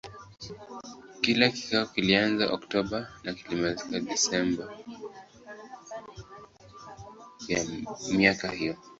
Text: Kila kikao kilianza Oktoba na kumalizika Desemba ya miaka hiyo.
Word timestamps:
Kila 1.21 1.47
kikao 1.55 1.85
kilianza 1.91 2.43
Oktoba 2.57 2.99
na 3.23 3.31
kumalizika 3.33 3.99
Desemba 3.99 4.63
ya 7.47 7.63
miaka 8.17 8.51
hiyo. 8.51 8.75